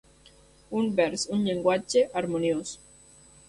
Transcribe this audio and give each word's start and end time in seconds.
Un 0.79 0.87
vers, 1.01 1.27
un 1.37 1.45
llenguatge, 1.49 2.05
harmoniós. 2.23 2.77